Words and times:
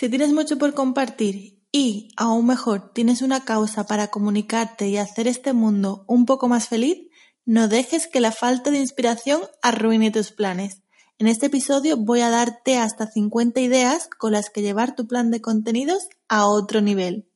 Si 0.00 0.08
tienes 0.08 0.32
mucho 0.32 0.56
por 0.56 0.72
compartir 0.72 1.60
y, 1.70 2.08
aún 2.16 2.46
mejor, 2.46 2.90
tienes 2.94 3.20
una 3.20 3.44
causa 3.44 3.84
para 3.84 4.06
comunicarte 4.06 4.88
y 4.88 4.96
hacer 4.96 5.28
este 5.28 5.52
mundo 5.52 6.06
un 6.08 6.24
poco 6.24 6.48
más 6.48 6.68
feliz, 6.68 6.96
no 7.44 7.68
dejes 7.68 8.06
que 8.06 8.20
la 8.20 8.32
falta 8.32 8.70
de 8.70 8.78
inspiración 8.78 9.42
arruine 9.60 10.10
tus 10.10 10.32
planes. 10.32 10.80
En 11.18 11.26
este 11.26 11.48
episodio 11.48 11.98
voy 11.98 12.22
a 12.22 12.30
darte 12.30 12.78
hasta 12.78 13.08
50 13.08 13.60
ideas 13.60 14.08
con 14.08 14.32
las 14.32 14.48
que 14.48 14.62
llevar 14.62 14.94
tu 14.94 15.06
plan 15.06 15.30
de 15.30 15.42
contenidos 15.42 16.08
a 16.30 16.46
otro 16.46 16.80
nivel. 16.80 17.28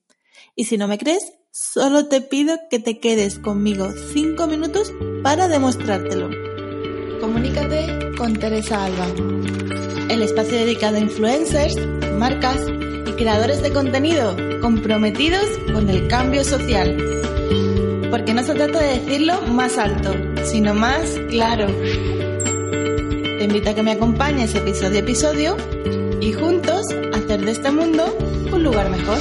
Y 0.56 0.65
si 0.65 0.78
no 0.78 0.89
me 0.89 0.97
crees, 0.97 1.34
solo 1.51 2.09
te 2.09 2.23
pido 2.23 2.56
que 2.70 2.78
te 2.78 2.98
quedes 2.98 3.39
conmigo 3.39 3.91
5 4.15 4.47
minutos 4.47 4.91
para 5.23 5.48
demostrártelo. 5.48 6.31
Comunícate 7.20 8.17
con 8.17 8.33
Teresa 8.39 8.87
Alba. 8.87 9.34
El 10.09 10.23
espacio 10.23 10.59
dedicado 10.59 10.97
a 10.97 11.01
influencers, 11.01 11.77
marcas, 12.19 12.59
creadores 13.17 13.62
de 13.62 13.73
contenido 13.73 14.37
comprometidos 14.61 15.47
con 15.73 15.89
el 15.89 16.09
cambio 16.09 16.45
social. 16.45 16.97
Porque 18.11 18.34
no 18.34 18.43
se 18.43 18.55
trata 18.55 18.81
de 18.81 19.01
decirlo 19.01 19.41
más 19.43 19.78
alto, 19.78 20.15
sino 20.45 20.75
más 20.75 21.19
claro. 21.31 21.67
Te 21.67 23.45
invito 23.45 23.70
a 23.70 23.75
que 23.75 23.83
me 23.83 23.93
acompañes 23.93 24.55
episodio 24.55 24.97
a 24.97 25.01
episodio 25.01 25.56
y 26.21 26.33
juntos 26.33 26.83
hacer 27.12 27.45
de 27.45 27.50
este 27.50 27.71
mundo 27.71 28.17
un 28.53 28.62
lugar 28.62 28.91
mejor. 28.91 29.19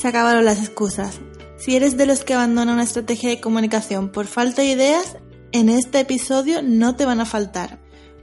Se 0.00 0.08
acabaron 0.08 0.46
las 0.46 0.60
excusas. 0.60 1.20
Si 1.58 1.76
eres 1.76 1.98
de 1.98 2.06
los 2.06 2.24
que 2.24 2.32
abandonan 2.32 2.72
una 2.72 2.84
estrategia 2.84 3.28
de 3.28 3.38
comunicación 3.42 4.10
por 4.10 4.26
falta 4.26 4.62
de 4.62 4.68
ideas, 4.68 5.18
en 5.52 5.68
este 5.68 6.00
episodio 6.00 6.62
no 6.62 6.96
te 6.96 7.04
van 7.04 7.20
a 7.20 7.26
faltar. 7.26 7.78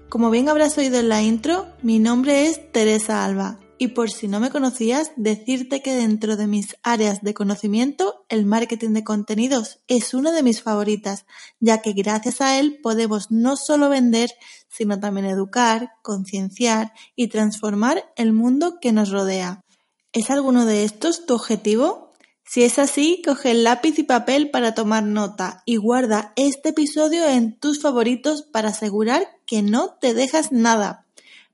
Como 0.10 0.32
bien 0.32 0.50
habrás 0.50 0.76
oído 0.80 1.00
en 1.00 1.08
la 1.08 1.22
intro, 1.22 1.68
mi 1.84 2.00
nombre 2.00 2.48
es 2.48 2.72
Teresa 2.72 3.24
Alba 3.24 3.60
y 3.78 3.90
por 3.90 4.10
si 4.10 4.28
no 4.28 4.40
me 4.40 4.50
conocías, 4.50 5.12
decirte 5.18 5.84
que 5.84 5.94
dentro 5.94 6.36
de 6.36 6.48
mis 6.48 6.76
áreas 6.82 7.22
de 7.22 7.36
conocimiento, 7.36 8.26
el 8.28 8.48
marketing 8.48 8.94
de 8.94 9.04
contenidos 9.04 9.78
es 9.88 10.16
una 10.16 10.32
de 10.32 10.42
mis 10.42 10.64
favoritas, 10.64 11.28
ya 11.60 11.84
que 11.84 11.94
gracias 11.94 12.42
a 12.42 12.60
él 12.60 12.80
podemos 12.82 13.30
no 13.30 13.56
solo 13.56 13.88
vender, 13.90 14.32
sino 14.68 15.00
también 15.00 15.28
educar, 15.28 15.92
concienciar 16.02 16.94
y 17.16 17.28
transformar 17.28 18.12
el 18.16 18.34
mundo 18.34 18.80
que 18.82 18.92
nos 18.92 19.12
rodea. 19.12 19.64
¿Es 20.18 20.32
alguno 20.32 20.66
de 20.66 20.84
estos 20.84 21.28
tu 21.28 21.36
objetivo? 21.36 22.12
Si 22.44 22.64
es 22.64 22.80
así, 22.80 23.22
coge 23.24 23.52
el 23.52 23.64
lápiz 23.64 24.00
y 24.00 24.04
papel 24.04 24.50
para 24.50 24.74
tomar 24.74 25.04
nota 25.04 25.62
y 25.64 25.76
guarda 25.76 26.34
este 26.36 26.70
episodio 26.70 27.30
en 27.30 27.60
tus 27.60 27.80
favoritos 27.80 28.42
para 28.42 28.70
asegurar 28.70 29.28
que 29.46 29.62
no 29.62 29.92
te 30.02 30.16
dejas 30.16 30.52
nada. 30.52 31.06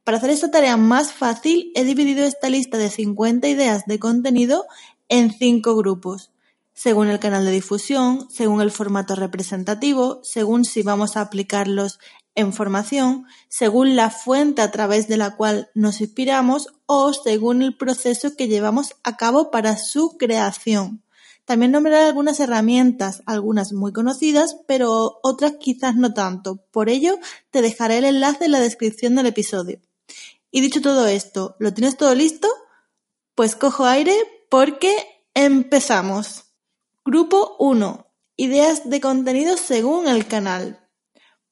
Para 0.05 0.16
hacer 0.16 0.30
esta 0.30 0.49
tarea 0.49 0.77
más 0.77 1.11
fácil, 1.11 1.73
he 1.76 1.83
dividido 1.83 2.23
esta 2.23 2.49
lista 2.49 2.77
de 2.77 2.89
50 2.89 3.49
ideas 3.49 3.83
de 3.86 3.99
contenido 3.99 4.65
en 5.09 5.33
5 5.33 5.76
grupos, 5.76 6.32
según 6.73 7.09
el 7.09 7.20
canal 7.20 7.43
de 7.43 7.52
difusión, 7.52 8.30
según 8.30 8.61
el 8.61 8.71
formato 8.71 9.15
representativo, 9.15 10.21
según 10.23 10.64
si 10.64 10.83
vamos 10.83 11.17
a 11.17 11.21
aplicarlos 11.21 11.99
en 12.36 12.54
formación, 12.54 13.26
según 13.48 13.95
la 13.95 14.10
fuente 14.10 14.61
a 14.61 14.71
través 14.71 15.08
de 15.08 15.17
la 15.17 15.36
cual 15.36 15.70
nos 15.73 16.02
inspiramos 16.02 16.67
o 16.86 17.14
según 17.14 17.61
el 17.61 17.77
proceso 17.77 18.36
que 18.36 18.48
llevamos 18.48 18.95
a 19.04 19.17
cabo 19.17 19.52
para 19.52 19.77
su 19.77 20.17
creación. 20.17 21.04
También 21.45 21.71
nombraré 21.71 22.05
algunas 22.05 22.39
herramientas, 22.39 23.21
algunas 23.26 23.73
muy 23.73 23.92
conocidas, 23.92 24.58
pero 24.66 25.20
otras 25.23 25.54
quizás 25.60 25.95
no 25.95 26.14
tanto. 26.14 26.64
Por 26.71 26.89
ello, 26.89 27.20
te 27.52 27.61
dejaré 27.61 27.98
el 27.98 28.05
enlace 28.05 28.45
en 28.45 28.52
la 28.52 28.61
descripción 28.61 29.15
del 29.15 29.27
episodio. 29.27 29.80
Y 30.52 30.61
dicho 30.61 30.82
todo 30.82 31.08
esto, 31.08 31.55
¿lo 31.60 31.73
tienes 31.73 31.98
todo 31.98 32.15
listo? 32.15 32.48
Pues 33.36 33.55
cojo 33.55 33.86
aire 33.86 34.15
porque 34.50 34.95
empezamos. 35.33 36.45
Grupo 37.04 37.58
1. 37.60 38.08
Ideas 38.38 38.89
de 38.89 39.02
contenido 39.02 39.58
según 39.58 40.08
el 40.08 40.27
canal 40.27 40.83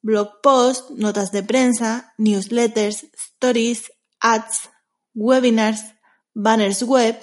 blog 0.02 0.40
posts, 0.42 0.90
notas 0.90 1.32
de 1.32 1.42
prensa, 1.42 2.12
newsletters, 2.18 3.06
stories, 3.16 3.90
ads, 4.20 4.70
webinars, 5.14 5.94
banners 6.34 6.82
web, 6.82 7.16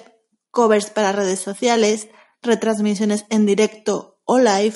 covers 0.50 0.90
para 0.90 1.12
redes 1.12 1.40
sociales, 1.40 2.08
retransmisiones 2.42 3.26
en 3.30 3.46
directo 3.46 4.20
o 4.24 4.38
live, 4.38 4.74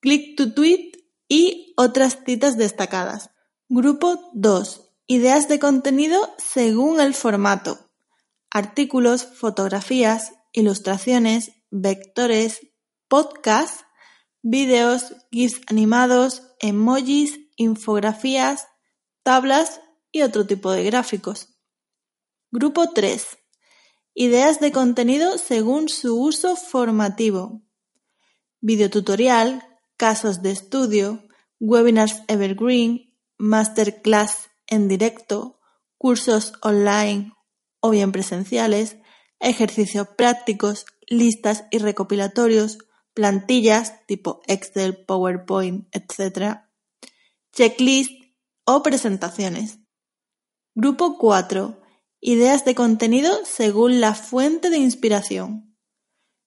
click 0.00 0.36
to 0.36 0.52
tweet 0.52 0.92
y 1.28 1.72
otras 1.76 2.18
citas 2.24 2.56
destacadas. 2.56 3.30
Grupo 3.68 4.30
2. 4.34 4.90
Ideas 5.06 5.48
de 5.48 5.58
contenido 5.58 6.34
según 6.38 7.00
el 7.00 7.14
formato. 7.14 7.90
Artículos, 8.50 9.24
fotografías, 9.24 10.32
ilustraciones, 10.52 11.52
vectores, 11.70 12.60
podcasts, 13.08 13.84
vídeos, 14.42 15.14
GIFs 15.30 15.60
animados, 15.68 16.42
emojis, 16.60 17.40
infografías, 17.56 18.68
tablas 19.22 19.80
y 20.10 20.22
otro 20.22 20.46
tipo 20.46 20.70
de 20.72 20.84
gráficos. 20.84 21.48
Grupo 22.50 22.90
3. 22.90 23.38
Ideas 24.14 24.60
de 24.60 24.72
contenido 24.72 25.38
según 25.38 25.88
su 25.88 26.20
uso 26.20 26.56
formativo. 26.56 27.62
Videotutorial, 28.60 29.62
casos 29.96 30.42
de 30.42 30.50
estudio, 30.50 31.22
webinars 31.58 32.22
evergreen, 32.28 33.14
masterclass 33.38 34.50
en 34.66 34.88
directo, 34.88 35.60
cursos 35.96 36.52
online 36.60 37.32
o 37.80 37.90
bien 37.90 38.12
presenciales, 38.12 38.96
ejercicios 39.40 40.08
prácticos, 40.08 40.86
listas 41.08 41.64
y 41.70 41.78
recopilatorios, 41.78 42.78
plantillas 43.14 44.04
tipo 44.06 44.40
Excel, 44.46 45.04
PowerPoint, 45.04 45.88
etc., 45.92 46.60
checklist 47.52 48.10
o 48.64 48.82
presentaciones. 48.82 49.78
Grupo 50.74 51.18
4. 51.18 51.80
Ideas 52.20 52.64
de 52.64 52.74
contenido 52.74 53.44
según 53.44 54.00
la 54.00 54.14
fuente 54.14 54.70
de 54.70 54.78
inspiración. 54.78 55.76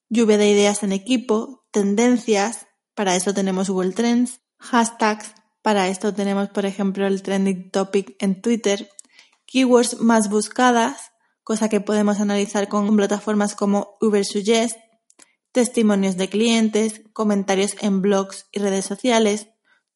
Lluvia 0.10 0.38
de 0.38 0.50
ideas 0.50 0.84
en 0.84 0.92
equipo, 0.92 1.66
tendencias, 1.72 2.68
para 2.94 3.16
eso 3.16 3.34
tenemos 3.34 3.70
Google 3.70 3.92
Trends, 3.92 4.40
hashtags, 4.58 5.34
para 5.62 5.88
esto 5.90 6.14
tenemos 6.14 6.50
por 6.50 6.66
ejemplo 6.66 7.06
el 7.06 7.22
trending 7.22 7.72
topic 7.72 8.16
en 8.20 8.42
Twitter, 8.42 8.90
keywords 9.46 10.00
más 10.00 10.30
buscadas, 10.30 11.12
cosa 11.44 11.70
que 11.70 11.82
podemos 11.82 12.20
analizar 12.20 12.68
con 12.68 12.96
plataformas 12.96 13.56
como 13.56 13.98
Ubersuggest, 14.00 14.78
testimonios 15.56 16.18
de 16.18 16.28
clientes, 16.28 17.02
comentarios 17.14 17.78
en 17.80 18.02
blogs 18.02 18.46
y 18.52 18.60
redes 18.60 18.84
sociales, 18.84 19.48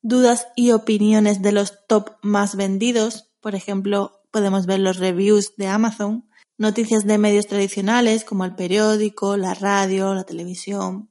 dudas 0.01 0.47
y 0.55 0.71
opiniones 0.71 1.41
de 1.41 1.51
los 1.51 1.85
top 1.85 2.11
más 2.21 2.55
vendidos, 2.55 3.33
por 3.41 3.55
ejemplo, 3.55 4.21
podemos 4.31 4.65
ver 4.67 4.79
los 4.79 4.99
reviews 4.99 5.57
de 5.57 5.67
Amazon, 5.67 6.29
noticias 6.57 7.05
de 7.05 7.17
medios 7.17 7.47
tradicionales 7.47 8.23
como 8.23 8.45
el 8.45 8.55
periódico, 8.55 9.35
la 9.35 9.53
radio, 9.53 10.13
la 10.13 10.23
televisión, 10.23 11.09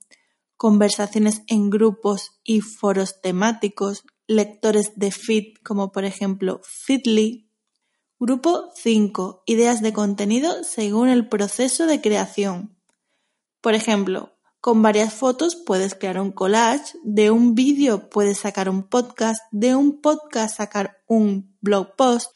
conversaciones 0.56 1.42
en 1.46 1.68
grupos 1.68 2.40
y 2.42 2.62
foros 2.62 3.20
temáticos, 3.20 4.04
lectores 4.26 4.92
de 4.96 5.10
feed 5.10 5.56
como 5.62 5.92
por 5.92 6.06
ejemplo 6.06 6.62
Feedly. 6.64 7.50
Grupo 8.18 8.70
5. 8.76 9.42
Ideas 9.44 9.82
de 9.82 9.92
contenido 9.92 10.64
según 10.64 11.10
el 11.10 11.28
proceso 11.28 11.86
de 11.86 12.00
creación. 12.00 12.78
Por 13.60 13.74
ejemplo, 13.74 14.37
con 14.60 14.82
varias 14.82 15.14
fotos 15.14 15.56
puedes 15.56 15.94
crear 15.94 16.20
un 16.20 16.32
collage, 16.32 16.94
de 17.04 17.30
un 17.30 17.54
vídeo 17.54 18.10
puedes 18.10 18.38
sacar 18.38 18.68
un 18.68 18.82
podcast, 18.82 19.40
de 19.52 19.76
un 19.76 20.00
podcast 20.00 20.56
sacar 20.56 21.02
un 21.06 21.56
blog 21.60 21.94
post, 21.96 22.32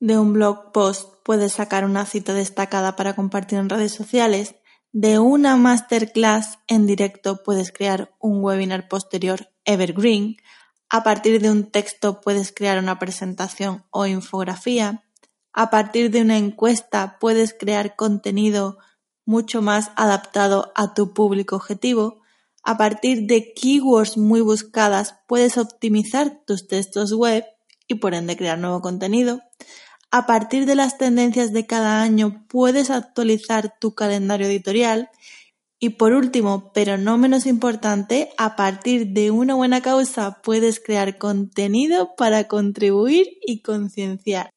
de 0.00 0.18
un 0.18 0.32
blog 0.32 0.72
post 0.72 1.14
puedes 1.24 1.52
sacar 1.52 1.84
una 1.84 2.06
cita 2.06 2.32
destacada 2.32 2.96
para 2.96 3.14
compartir 3.14 3.58
en 3.58 3.68
redes 3.68 3.92
sociales, 3.92 4.56
de 4.92 5.18
una 5.18 5.56
masterclass 5.56 6.58
en 6.68 6.86
directo 6.86 7.42
puedes 7.42 7.72
crear 7.72 8.14
un 8.18 8.42
webinar 8.42 8.88
posterior 8.88 9.50
evergreen, 9.64 10.36
a 10.88 11.02
partir 11.02 11.42
de 11.42 11.50
un 11.50 11.70
texto 11.70 12.20
puedes 12.20 12.52
crear 12.52 12.78
una 12.78 12.98
presentación 12.98 13.84
o 13.90 14.06
infografía, 14.06 15.04
a 15.52 15.70
partir 15.70 16.10
de 16.10 16.22
una 16.22 16.38
encuesta 16.38 17.18
puedes 17.18 17.52
crear 17.52 17.96
contenido 17.96 18.78
mucho 19.26 19.60
más 19.60 19.90
adaptado 19.96 20.72
a 20.74 20.94
tu 20.94 21.12
público 21.12 21.56
objetivo, 21.56 22.22
a 22.62 22.76
partir 22.76 23.26
de 23.26 23.52
keywords 23.52 24.16
muy 24.16 24.40
buscadas 24.40 25.16
puedes 25.28 25.58
optimizar 25.58 26.40
tus 26.46 26.66
textos 26.66 27.12
web 27.12 27.44
y 27.86 27.96
por 27.96 28.14
ende 28.14 28.36
crear 28.36 28.58
nuevo 28.58 28.80
contenido. 28.80 29.40
A 30.10 30.26
partir 30.26 30.66
de 30.66 30.74
las 30.74 30.98
tendencias 30.98 31.52
de 31.52 31.66
cada 31.66 32.02
año 32.02 32.44
puedes 32.48 32.90
actualizar 32.90 33.74
tu 33.78 33.94
calendario 33.94 34.46
editorial. 34.46 35.10
Y 35.78 35.90
por 35.90 36.12
último, 36.12 36.72
pero 36.72 36.96
no 36.96 37.18
menos 37.18 37.46
importante, 37.46 38.30
a 38.38 38.56
partir 38.56 39.08
de 39.08 39.30
una 39.30 39.54
buena 39.54 39.82
causa 39.82 40.40
puedes 40.42 40.80
crear 40.80 41.18
contenido 41.18 42.16
para 42.16 42.48
contribuir 42.48 43.28
y 43.42 43.60
concienciar. 43.60 44.55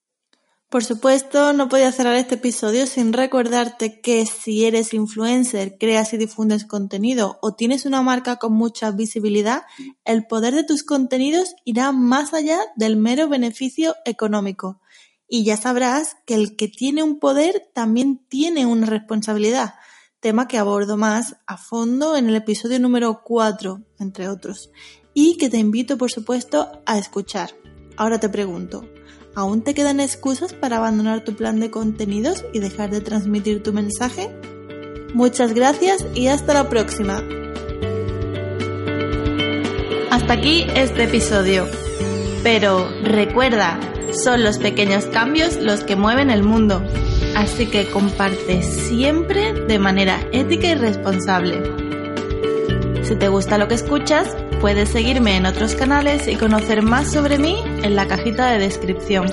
Por 0.70 0.84
supuesto, 0.84 1.52
no 1.52 1.68
podía 1.68 1.92
cerrar 1.92 2.14
este 2.16 2.36
episodio 2.36 2.86
sin 2.86 3.12
recordarte 3.12 4.02
que 4.02 4.28
si 4.28 4.66
eres 4.66 4.94
influencer, 4.94 5.78
creas 5.80 6.14
y 6.14 6.18
difundes 6.18 6.64
contenido 6.64 7.40
o 7.42 7.56
tienes 7.56 7.88
una 7.88 8.04
marca 8.04 8.36
con 8.36 8.54
mucha 8.54 8.92
visibilidad, 8.92 9.64
el 10.06 10.28
poder 10.28 10.54
de 10.54 10.64
tus 10.64 10.84
contenidos 10.84 11.56
irá 11.66 11.92
más 11.92 12.36
allá 12.36 12.60
del 12.76 12.98
mero 12.98 13.28
beneficio 13.28 13.96
económico. 14.06 14.80
Y 15.28 15.44
ya 15.44 15.58
sabrás 15.58 16.18
que 16.28 16.36
el 16.36 16.56
que 16.56 16.68
tiene 16.68 17.02
un 17.02 17.18
poder 17.18 17.68
también 17.74 18.24
tiene 18.30 18.68
una 18.68 18.86
responsabilidad, 18.86 19.74
tema 20.20 20.48
que 20.48 20.60
abordo 20.60 20.98
más 20.98 21.38
a 21.48 21.58
fondo 21.58 22.16
en 22.16 22.30
el 22.30 22.36
episodio 22.36 22.80
número 22.80 23.24
4, 23.24 23.82
entre 23.98 24.28
otros, 24.30 24.70
y 25.16 25.38
que 25.38 25.50
te 25.50 25.58
invito 25.58 25.98
por 25.98 26.12
supuesto 26.12 26.84
a 26.86 27.00
escuchar. 27.00 27.56
Ahora 27.98 28.20
te 28.20 28.30
pregunto, 28.30 28.88
¿Aún 29.36 29.62
te 29.62 29.74
quedan 29.74 30.00
excusas 30.00 30.54
para 30.54 30.78
abandonar 30.78 31.24
tu 31.24 31.36
plan 31.36 31.60
de 31.60 31.70
contenidos 31.70 32.46
y 32.54 32.60
dejar 32.60 32.90
de 32.90 33.02
transmitir 33.02 33.64
tu 33.64 33.72
mensaje? 33.74 34.30
Muchas 35.14 35.54
gracias 35.54 36.06
y 36.16 36.28
hasta 36.28 36.54
la 36.54 36.70
próxima. 36.70 37.24
Hasta 40.12 40.34
aquí 40.34 40.66
este 40.76 41.04
episodio. 41.04 41.68
Pero 42.44 42.90
recuerda, 43.04 43.80
son 44.14 44.44
los 44.44 44.58
pequeños 44.58 45.06
cambios 45.06 45.58
los 45.58 45.84
que 45.84 45.96
mueven 45.96 46.30
el 46.30 46.44
mundo. 46.44 46.84
Así 47.36 47.68
que 47.68 47.90
comparte 47.90 48.64
siempre 48.64 49.54
de 49.54 49.80
manera 49.80 50.20
ética 50.32 50.68
y 50.68 50.76
responsable. 50.76 51.62
Si 53.04 53.16
te 53.16 53.28
gusta 53.28 53.58
lo 53.58 53.68
que 53.68 53.76
escuchas, 53.76 54.36
Puedes 54.62 54.90
seguirme 54.90 55.38
en 55.38 55.46
otros 55.46 55.74
canales 55.74 56.28
y 56.28 56.36
conocer 56.36 56.82
más 56.82 57.10
sobre 57.10 57.38
mí 57.38 57.64
en 57.84 57.96
la 57.96 58.08
cajita 58.08 58.52
de 58.52 58.60
descripción. 58.60 59.28